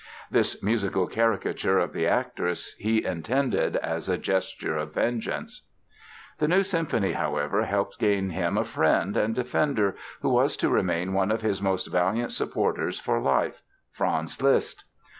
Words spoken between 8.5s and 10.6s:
a friend and defender, who was